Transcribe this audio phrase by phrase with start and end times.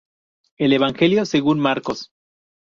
[0.57, 2.09] El evangelio según Marcos.